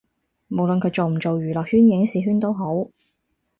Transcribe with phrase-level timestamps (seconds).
[0.47, 2.87] 無論佢做唔做娛樂圈影視圈都好